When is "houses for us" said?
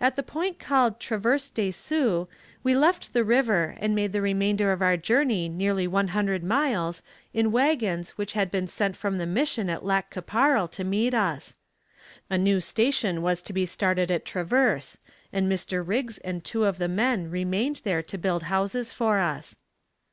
18.42-19.58